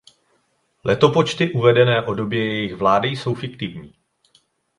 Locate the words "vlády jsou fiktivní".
2.75-3.93